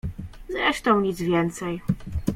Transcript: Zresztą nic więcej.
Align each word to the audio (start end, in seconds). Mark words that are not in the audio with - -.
Zresztą 0.49 1.01
nic 1.01 1.21
więcej. 1.21 1.81